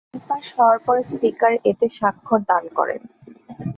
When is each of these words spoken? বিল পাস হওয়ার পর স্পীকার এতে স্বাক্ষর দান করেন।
বিল 0.07 0.21
পাস 0.29 0.45
হওয়ার 0.55 0.79
পর 0.85 0.97
স্পীকার 1.09 1.53
এতে 1.69 1.85
স্বাক্ষর 1.97 2.39
দান 2.49 2.63
করেন। 2.77 3.01